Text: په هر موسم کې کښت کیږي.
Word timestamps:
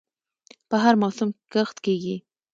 په 0.69 0.75
هر 0.83 0.93
موسم 1.01 1.27
کې 1.35 1.39
کښت 1.53 1.77
کیږي. 1.85 2.15